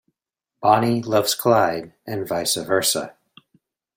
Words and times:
Bonnie 0.63 1.03
loves 1.03 1.35
Clyde 1.35 1.93
and 2.07 2.27
vice 2.27 2.55
versa. 2.55 3.15